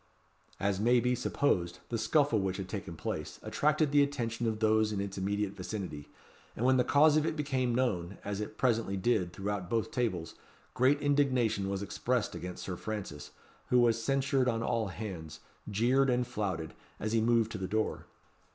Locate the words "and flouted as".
16.09-17.13